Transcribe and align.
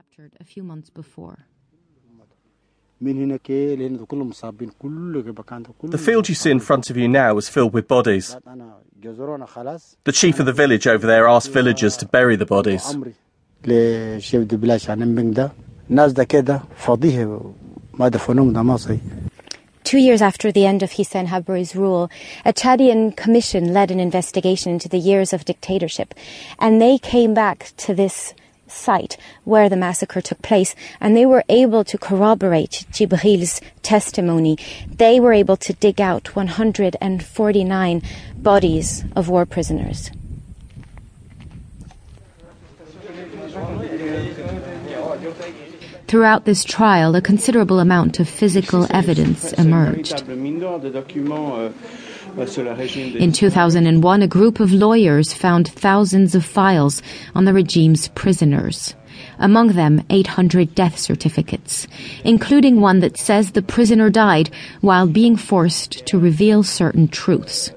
captured 0.00 0.32
a 0.40 0.44
few 0.44 0.62
months 0.62 0.88
before. 0.88 1.46
The 5.82 6.02
field 6.06 6.28
you 6.30 6.34
see 6.34 6.50
in 6.50 6.60
front 6.60 6.88
of 6.88 6.96
you 6.96 7.06
now 7.06 7.36
is 7.36 7.50
filled 7.50 7.74
with 7.74 7.86
bodies. 7.86 8.34
The 10.04 10.12
chief 10.20 10.40
of 10.40 10.46
the 10.46 10.54
village 10.54 10.86
over 10.86 11.06
there 11.06 11.28
asked 11.28 11.50
villagers 11.50 11.98
to 11.98 12.06
bury 12.06 12.36
the 12.36 12.46
bodies. 12.46 12.96
Two 19.90 19.98
years 19.98 20.22
after 20.22 20.52
the 20.52 20.66
end 20.66 20.82
of 20.82 20.90
Hissène 20.92 21.26
Habré's 21.26 21.76
rule, 21.76 22.10
a 22.46 22.54
Chadian 22.54 23.14
commission 23.14 23.74
led 23.74 23.90
an 23.90 24.00
investigation 24.00 24.72
into 24.72 24.88
the 24.88 24.98
years 24.98 25.34
of 25.34 25.44
dictatorship, 25.44 26.14
and 26.58 26.80
they 26.80 26.96
came 26.96 27.34
back 27.34 27.72
to 27.76 27.94
this 27.94 28.32
site 28.70 29.16
where 29.44 29.68
the 29.68 29.76
massacre 29.76 30.20
took 30.20 30.40
place, 30.42 30.74
and 31.00 31.16
they 31.16 31.26
were 31.26 31.44
able 31.48 31.84
to 31.84 31.98
corroborate 31.98 32.86
Jibril's 32.90 33.60
testimony. 33.82 34.56
They 34.88 35.20
were 35.20 35.32
able 35.32 35.56
to 35.58 35.72
dig 35.74 36.00
out 36.00 36.34
149 36.36 38.02
bodies 38.36 39.04
of 39.16 39.28
war 39.28 39.46
prisoners. 39.46 40.10
Throughout 46.06 46.44
this 46.44 46.64
trial, 46.64 47.14
a 47.14 47.20
considerable 47.20 47.78
amount 47.78 48.18
of 48.18 48.28
physical 48.28 48.86
evidence 48.90 49.52
emerged. 49.52 50.24
In 52.36 53.32
2001, 53.32 54.22
a 54.22 54.28
group 54.28 54.60
of 54.60 54.72
lawyers 54.72 55.32
found 55.32 55.68
thousands 55.68 56.34
of 56.34 56.44
files 56.44 57.02
on 57.34 57.44
the 57.44 57.52
regime's 57.52 58.08
prisoners. 58.08 58.94
Among 59.38 59.68
them, 59.68 60.02
800 60.10 60.74
death 60.74 60.98
certificates, 60.98 61.86
including 62.24 62.80
one 62.80 63.00
that 63.00 63.18
says 63.18 63.52
the 63.52 63.62
prisoner 63.62 64.10
died 64.10 64.50
while 64.80 65.06
being 65.06 65.36
forced 65.36 66.06
to 66.06 66.18
reveal 66.18 66.62
certain 66.62 67.08
truths. 67.08 67.72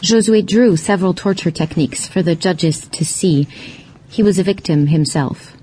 Josue 0.00 0.46
drew 0.46 0.76
several 0.76 1.12
torture 1.12 1.50
techniques 1.50 2.06
for 2.06 2.22
the 2.22 2.36
judges 2.36 2.86
to 2.88 3.04
see. 3.04 3.48
He 4.08 4.22
was 4.22 4.38
a 4.38 4.44
victim 4.44 4.86
himself. 4.86 5.57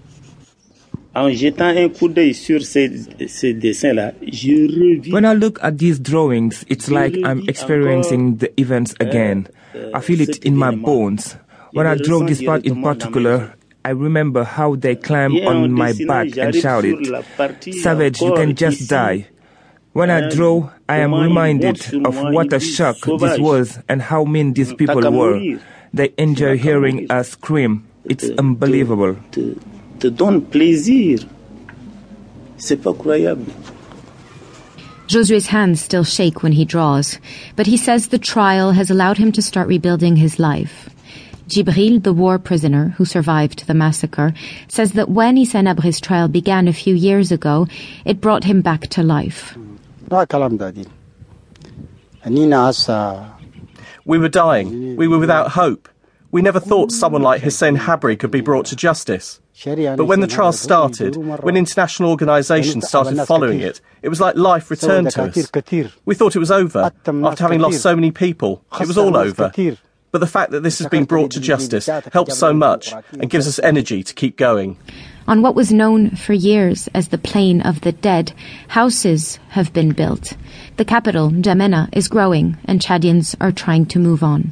En 1.16 1.30
jetant 1.30 1.68
un 1.68 1.88
coup 1.88 2.10
d'œil 2.10 2.34
sur 2.34 2.62
ces, 2.62 2.92
ces 3.28 3.54
dessins-là, 3.54 4.12
je 4.22 4.68
revis. 4.68 5.12
When 5.14 5.24
I 5.24 5.34
look 5.34 5.60
at 5.62 5.78
these 5.78 6.00
drawings, 6.00 6.66
it's 6.68 6.90
like 6.92 7.16
I'm 7.24 7.42
experiencing 7.48 8.38
the 8.38 8.52
events 8.60 8.94
again. 9.00 9.48
I 9.94 10.02
feel 10.02 10.20
it 10.20 10.44
in 10.44 10.58
my 10.58 10.76
bones. 10.76 11.38
When 11.74 11.88
I 11.88 11.96
draw 11.96 12.26
this 12.26 12.44
part 12.44 12.66
in 12.66 12.82
particular, 12.82 13.54
I 13.86 13.92
remember 13.92 14.44
how 14.44 14.76
they 14.76 14.96
climbed 14.96 15.46
on 15.46 15.72
my 15.72 15.94
back 16.06 16.36
and 16.38 16.54
shouted, 16.54 16.98
Savage, 17.82 18.20
you 18.20 18.34
can 18.34 18.56
just 18.56 18.90
die. 18.90 19.28
When 19.94 20.10
I 20.10 20.28
draw, 20.28 20.70
I 20.90 20.98
am 20.98 21.14
reminded 21.14 21.80
of 22.06 22.18
what 22.34 22.52
a 22.52 22.60
shock 22.60 22.98
this 23.20 23.40
was 23.40 23.80
and 23.88 24.02
how 24.02 24.26
mean 24.26 24.54
these 24.54 24.74
people 24.74 25.10
were. 25.12 25.60
They 25.94 26.14
enjoy 26.18 26.58
hearing 26.58 27.10
us 27.10 27.30
scream. 27.30 27.86
It's 28.04 28.30
unbelievable 28.38 29.16
te 30.06 30.12
donne 30.12 30.42
plaisir. 30.42 31.20
C'est 32.58 32.78
pas 32.78 32.94
croyable. 32.94 33.52
Josue's 35.08 35.48
hands 35.48 35.82
still 35.82 36.04
shake 36.04 36.42
when 36.42 36.54
he 36.54 36.66
draws, 36.66 37.20
but 37.56 37.68
he 37.68 37.78
says 37.78 38.08
the 38.08 38.18
trial 38.18 38.72
has 38.72 38.90
allowed 38.90 39.18
him 39.18 39.32
to 39.32 39.42
start 39.42 39.68
rebuilding 39.68 40.16
his 40.16 40.40
life. 40.40 40.90
Jibril, 41.48 42.02
the 42.02 42.14
war 42.14 42.40
prisoner 42.40 42.90
who 42.98 43.06
survived 43.06 43.68
the 43.68 43.76
massacre, 43.76 44.34
says 44.68 44.94
that 44.94 45.10
when 45.10 45.36
Hissène 45.36 45.72
Habré's 45.72 46.02
trial 46.02 46.28
began 46.28 46.68
a 46.68 46.74
few 46.74 46.96
years 46.96 47.32
ago, 47.32 47.68
it 48.04 48.20
brought 48.20 48.44
him 48.44 48.62
back 48.62 48.88
to 48.90 49.04
life. 49.04 49.56
We 54.08 54.20
were 54.20 54.30
dying. 54.30 54.96
We 54.98 55.08
were 55.08 55.20
without 55.20 55.52
hope. 55.52 55.88
We 56.36 56.42
never 56.42 56.60
thought 56.60 56.92
someone 56.92 57.22
like 57.22 57.42
Hissène 57.42 57.78
Habré 57.78 58.20
could 58.20 58.30
be 58.30 58.42
brought 58.42 58.66
to 58.66 58.76
justice. 58.76 59.40
But 59.64 60.04
when 60.04 60.20
the 60.20 60.28
trial 60.28 60.52
started, 60.52 61.16
when 61.16 61.56
international 61.56 62.10
organisations 62.10 62.90
started 62.90 63.26
following 63.26 63.62
it, 63.62 63.80
it 64.02 64.10
was 64.10 64.20
like 64.20 64.36
life 64.36 64.70
returned 64.70 65.12
to 65.12 65.24
us. 65.24 65.50
We 66.04 66.14
thought 66.14 66.36
it 66.36 66.40
was 66.40 66.52
over. 66.52 66.92
After 67.06 67.42
having 67.42 67.62
lost 67.62 67.82
so 67.82 67.96
many 67.96 68.12
people, 68.12 68.66
it 68.82 68.86
was 68.86 68.98
all 68.98 69.16
over. 69.16 69.50
But 70.12 70.18
the 70.20 70.28
fact 70.28 70.52
that 70.52 70.62
this 70.62 70.80
has 70.80 70.90
been 70.90 71.06
brought 71.06 71.32
to 71.32 71.40
justice 71.40 71.86
helps 72.12 72.38
so 72.38 72.52
much 72.52 72.92
and 73.14 73.30
gives 73.30 73.48
us 73.48 73.58
energy 73.60 74.04
to 74.04 74.14
keep 74.14 74.36
going. 74.36 74.78
On 75.30 75.42
what 75.42 75.56
was 75.56 75.72
known 75.72 76.18
for 76.18 76.34
years 76.34 76.90
as 76.94 77.08
the 77.08 77.18
Plain 77.18 77.62
of 77.62 77.80
the 77.80 77.94
Dead, 77.94 78.34
houses 78.68 79.40
have 79.52 79.72
been 79.72 79.94
built. 79.94 80.36
The 80.76 80.84
capital, 80.84 81.30
N'Djamena, 81.30 81.88
is 81.94 82.10
growing, 82.10 82.58
and 82.66 82.82
Chadians 82.82 83.38
are 83.40 83.54
trying 83.54 83.86
to 83.86 84.00
move 84.00 84.22
on. 84.22 84.52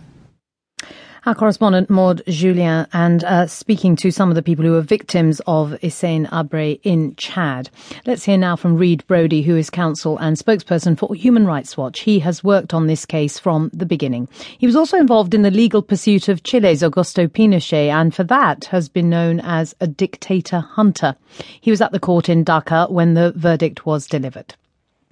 Our 1.25 1.35
correspondent 1.35 1.89
Maud 1.89 2.21
Jullien 2.27 2.85
and 2.91 3.23
uh, 3.23 3.47
speaking 3.47 3.95
to 3.95 4.11
some 4.11 4.27
of 4.27 4.35
the 4.35 4.43
people 4.43 4.65
who 4.65 4.75
are 4.75 4.81
victims 4.81 5.39
of 5.47 5.69
Hissène 5.81 6.27
Habré 6.27 6.81
in 6.83 7.15
Chad. 7.15 7.69
Let's 8.05 8.25
hear 8.25 8.37
now 8.37 8.57
from 8.57 8.75
Reed 8.75 9.07
Brody, 9.07 9.41
who 9.41 9.55
is 9.55 9.69
counsel 9.69 10.17
and 10.17 10.35
spokesperson 10.35 10.97
for 10.97 11.15
Human 11.15 11.45
Rights 11.45 11.77
Watch. 11.77 12.01
He 12.01 12.19
has 12.19 12.43
worked 12.43 12.73
on 12.73 12.87
this 12.87 13.05
case 13.05 13.39
from 13.39 13.71
the 13.71 13.85
beginning. 13.85 14.27
He 14.57 14.65
was 14.65 14.75
also 14.75 14.97
involved 14.97 15.33
in 15.33 15.43
the 15.43 15.49
legal 15.49 15.81
pursuit 15.81 16.27
of 16.27 16.43
Chile's 16.43 16.81
Augusto 16.81 17.29
Pinochet 17.29 17.87
and 17.87 18.13
for 18.13 18.25
that 18.25 18.65
has 18.65 18.89
been 18.89 19.09
known 19.09 19.39
as 19.39 19.73
a 19.79 19.87
dictator 19.87 20.59
hunter. 20.59 21.15
He 21.61 21.71
was 21.71 21.79
at 21.79 21.93
the 21.93 22.01
court 22.01 22.27
in 22.27 22.43
Dakar 22.43 22.91
when 22.91 23.13
the 23.13 23.31
verdict 23.31 23.85
was 23.85 24.07
delivered. 24.07 24.55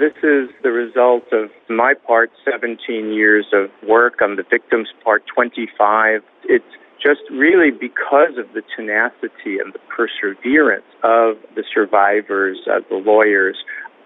This 0.01 0.17
is 0.23 0.49
the 0.63 0.71
result 0.71 1.25
of 1.31 1.51
my 1.69 1.93
part, 1.93 2.31
17 2.43 3.13
years 3.13 3.45
of 3.53 3.69
work, 3.87 4.19
on 4.19 4.35
the 4.35 4.41
victim's 4.41 4.89
part, 5.03 5.21
25. 5.27 6.23
It's 6.45 6.65
just 6.99 7.21
really 7.29 7.69
because 7.69 8.33
of 8.35 8.51
the 8.55 8.63
tenacity 8.75 9.61
and 9.61 9.71
the 9.71 9.79
perseverance 9.93 10.89
of 11.03 11.37
the 11.53 11.63
survivors, 11.71 12.57
of 12.65 12.81
the 12.89 12.95
lawyers, 12.95 13.57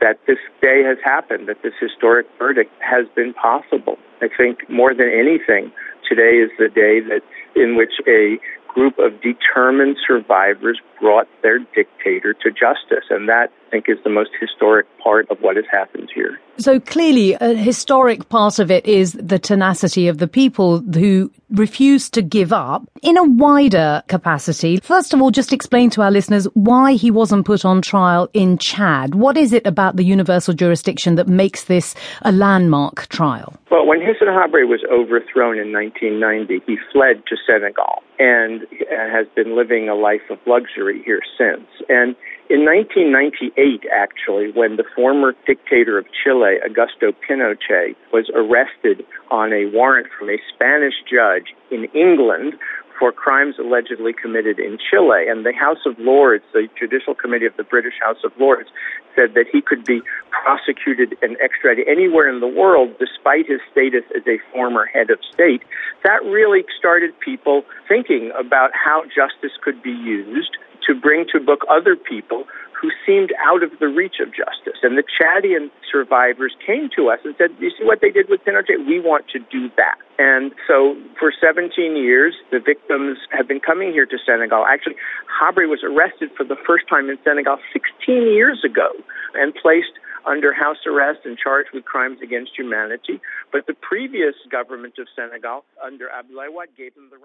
that 0.02 0.20
this 0.28 0.40
day 0.62 0.84
has 0.84 0.98
happened, 1.02 1.48
that 1.48 1.64
this 1.64 1.72
historic 1.80 2.28
verdict 2.38 2.74
has 2.82 3.08
been 3.16 3.34
possible. 3.34 3.98
I 4.22 4.28
think 4.28 4.70
more 4.70 4.94
than 4.94 5.08
anything, 5.08 5.72
today 6.04 6.44
is 6.44 6.52
the 6.60 6.68
day 6.68 7.00
that 7.08 7.22
in 7.56 7.78
which 7.78 7.94
a 8.06 8.38
group 8.76 9.00
of 9.00 9.14
determined 9.22 9.96
survivors 10.06 10.80
brought 11.00 11.28
their 11.42 11.60
dictator 11.60 12.34
to 12.34 12.52
justice. 12.52 13.06
And 13.10 13.28
that, 13.30 13.48
I 13.68 13.72
think, 13.72 13.86
is 13.88 13.98
the 14.04 14.10
most 14.10 14.32
historic 14.40 14.86
part 15.02 15.30
of 15.32 15.38
what 15.40 15.56
has 15.56 15.66
happened 15.72 16.10
here. 16.14 16.40
So 16.58 16.80
clearly, 16.80 17.34
a 17.34 17.54
historic 17.54 18.30
part 18.30 18.60
of 18.60 18.70
it 18.70 18.86
is 18.86 19.14
the 19.14 19.40
tenacity 19.40 20.08
of 20.08 20.18
the 20.18 20.28
people 20.28 20.80
who 20.80 21.32
refused 21.50 22.14
to 22.14 22.22
give 22.22 22.52
up. 22.52 22.84
In 23.02 23.18
a 23.18 23.24
wider 23.24 24.04
capacity, 24.08 24.78
first 24.78 25.14
of 25.14 25.22
all, 25.22 25.32
just 25.32 25.54
explain 25.54 25.90
to 25.92 26.02
our 26.02 26.12
listeners 26.12 26.46
why 26.54 26.94
he 26.94 27.12
wasn't 27.12 27.46
put 27.46 27.66
on 27.66 27.82
trial 27.82 28.30
in 28.34 28.58
Chad. 28.58 29.16
What 29.16 29.38
is 29.38 29.54
it 29.54 29.66
about 29.66 29.96
the 29.96 30.04
universal 30.04 30.54
jurisdiction 30.54 31.16
that 31.16 31.28
makes 31.28 31.66
this 31.66 31.96
a 32.24 32.32
landmark 32.32 33.08
trial? 33.08 33.54
Well, 33.70 33.86
when 33.86 34.00
Hissène 34.00 34.30
Habré 34.30 34.68
was 34.68 34.84
overthrown 34.92 35.58
in 35.60 35.72
1990, 35.72 36.62
he 36.66 36.78
fled 36.92 37.24
to 37.28 37.36
Senegal 37.46 38.04
and 38.20 38.62
has 38.90 39.28
been 39.36 39.56
living 39.56 39.90
a 39.90 39.96
life 39.96 40.22
of 40.30 40.40
luxury 40.46 41.02
here 41.04 41.22
since. 41.38 41.68
And 41.90 42.16
in 42.50 42.64
1998, 42.64 43.90
actually, 43.92 44.52
when 44.52 44.78
the 44.78 44.84
former 44.96 45.34
dictator 45.48 45.98
of 45.98 46.06
Chile, 46.24 46.58
Augusto 46.66 47.14
Pinochet, 47.28 47.96
was 48.14 48.30
arrested 48.36 49.06
on 49.32 49.52
a 49.52 49.66
warrant 49.72 50.08
from 50.18 50.30
a 50.30 50.38
Spanish 50.54 50.94
judge 51.10 51.56
in 51.72 51.86
England 51.96 52.54
for 53.00 53.12
crimes 53.12 53.56
allegedly 53.60 54.14
committed 54.14 54.60
in 54.60 54.78
Chile. 54.78 55.28
And 55.28 55.46
the 55.46 55.54
House 55.54 55.86
of 55.86 55.98
Lords, 56.00 56.44
the 56.54 56.68
Judicial 56.78 57.16
Committee 57.16 57.46
of 57.46 57.56
the 57.58 57.64
British 57.64 57.96
House 58.02 58.24
of 58.24 58.32
Lords, 58.40 58.70
said 59.16 59.34
that 59.34 59.46
he 59.52 59.62
could 59.62 59.86
be 59.86 60.02
prosecuted 60.30 61.18
and 61.22 61.38
extradited 61.42 61.88
anywhere 61.88 62.30
in 62.30 62.40
the 62.40 62.48
world 62.48 62.96
despite 63.00 63.48
his 63.48 63.60
status 63.72 64.04
as 64.16 64.24
a 64.28 64.38
former 64.52 64.86
head 64.86 65.10
of 65.10 65.20
state. 65.34 65.64
That 66.04 66.24
really 66.24 66.64
started 66.78 67.18
people 67.20 67.64
thinking 67.88 68.32
about 68.38 68.72
how 68.74 69.04
justice 69.06 69.58
could 69.62 69.82
be 69.82 69.92
used 69.92 70.58
to 70.88 70.94
bring 70.94 71.26
to 71.32 71.40
book 71.40 71.66
other 71.70 71.96
people 71.96 72.46
who 72.86 72.92
seemed 73.06 73.34
out 73.42 73.64
of 73.64 73.72
the 73.80 73.88
reach 73.88 74.22
of 74.22 74.30
justice. 74.30 74.78
And 74.84 74.98
the 74.98 75.04
Chadian 75.04 75.72
survivors 75.92 76.54
came 76.66 76.90
to 76.96 77.10
us 77.10 77.18
and 77.26 77.34
said, 77.38 77.50
You 77.60 77.72
see 77.72 77.84
what 77.84 78.02
they 78.02 78.12
did 78.12 78.30
with 78.30 78.46
Pinochet? 78.46 78.86
We 78.86 79.00
want 79.00 79.26
to 79.30 79.40
do 79.40 79.70
that. 79.78 79.98
And 80.20 80.54
so 80.68 80.96
for 81.20 81.34
17 81.34 81.74
years, 81.98 82.36
the 82.52 82.60
victims 82.60 83.18
have 83.32 83.48
been 83.48 83.60
coming 83.60 83.92
here 83.92 84.06
to 84.06 84.18
Senegal. 84.24 84.66
Actually, 84.70 84.96
Habré 85.42 85.68
was 85.68 85.82
arrested 85.84 86.30
for 86.38 86.44
the 86.44 86.56
first 86.68 86.88
time 86.88 87.10
in 87.10 87.18
Senegal 87.24 87.58
16 87.74 87.90
years 88.30 88.64
ago 88.64 88.90
and 89.34 89.54
placed 89.56 89.98
under 90.26 90.54
house 90.54 90.86
arrest 90.86 91.20
and 91.26 91.38
charged 91.38 91.70
with 91.74 91.86
crimes 91.86 92.20
against 92.22 92.52
humanity. 92.58 93.22
But 93.52 93.68
the 93.68 93.74
previous 93.74 94.36
government 94.52 94.96
of 95.00 95.08
Senegal, 95.16 95.66
under 95.84 96.06
Abdoulaye 96.06 96.54
Wade, 96.54 96.70
gave 96.78 96.94
him 96.96 97.10
the 97.10 97.18
right. 97.18 97.24